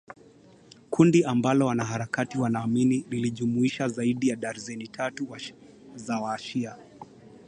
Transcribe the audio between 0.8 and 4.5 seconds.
kundi ambalo wanaharakati wanaamini lilijumuisha zaidi ya